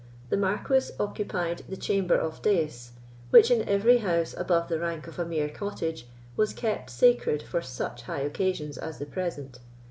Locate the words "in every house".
3.51-4.33